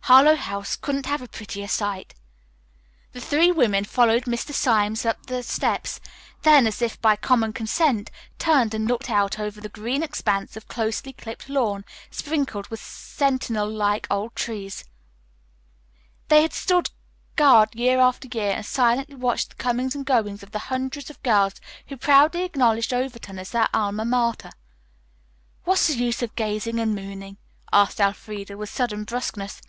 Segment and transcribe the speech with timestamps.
[0.00, 2.14] "Harlowe House couldn't have a prettier site."
[3.12, 4.52] The three women followed Mr.
[4.52, 6.00] Symes up the steps,
[6.42, 10.68] then, as if by common consent, turned and looked out over the green expanse of
[10.68, 14.84] closely clipped lawn, sprinkled with sentinel like old trees.
[16.28, 16.90] They had stood
[17.34, 21.22] guard year after year and silently watched the comings and goings of the hundreds of
[21.24, 21.54] girls
[21.88, 24.50] who proudly acknowledged Overton as their Alma Mater.
[25.64, 27.38] "What's the use of gazing and mooning?"
[27.72, 29.60] asked Elfreda, with sudden brusqueness.